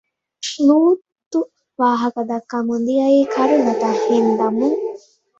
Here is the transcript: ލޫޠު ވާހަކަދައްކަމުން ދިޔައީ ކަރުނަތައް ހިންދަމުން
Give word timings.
ލޫޠު 0.67 1.39
ވާހަކަދައްކަމުން 1.79 2.85
ދިޔައީ 2.87 3.19
ކަރުނަތައް 3.33 4.01
ހިންދަމުން 4.07 4.79